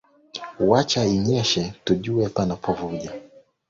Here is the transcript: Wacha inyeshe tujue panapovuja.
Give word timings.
Wacha 0.59 1.05
inyeshe 1.05 1.63
tujue 1.83 2.29
panapovuja. 2.29 3.11